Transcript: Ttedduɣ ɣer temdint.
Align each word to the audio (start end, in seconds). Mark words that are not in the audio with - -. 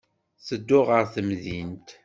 Ttedduɣ 0.37 0.85
ɣer 0.89 1.05
temdint. 1.13 1.87